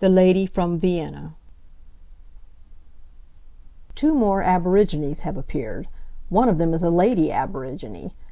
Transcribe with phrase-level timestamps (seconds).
[0.00, 1.36] THE LADY FROM VIENNA
[3.94, 5.86] Two more aborigines have appeared.
[6.30, 8.10] One of them is a lady aborigine.